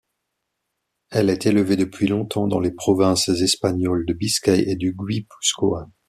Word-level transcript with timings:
Elle 1.11 1.29
est 1.29 1.45
élevée 1.45 1.75
depuis 1.75 2.07
longtemps 2.07 2.47
dans 2.47 2.59
les 2.59 2.71
provinces 2.71 3.29
espagnoles 3.29 4.03
de 4.07 4.13
Biscaye 4.13 4.67
et 4.67 4.75
du 4.75 4.93
Guipuscoa. 4.95 5.91